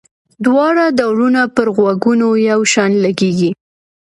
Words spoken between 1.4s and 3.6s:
پر غوږونو یو شان لګيږي.